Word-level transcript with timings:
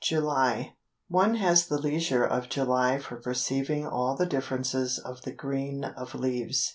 JULY 0.03 0.75
One 1.09 1.35
has 1.35 1.67
the 1.67 1.77
leisure 1.77 2.25
of 2.25 2.49
July 2.49 2.97
for 2.97 3.17
perceiving 3.17 3.85
all 3.85 4.15
the 4.15 4.25
differences 4.25 4.97
of 4.97 5.21
the 5.21 5.31
green 5.31 5.83
of 5.83 6.15
leaves. 6.15 6.69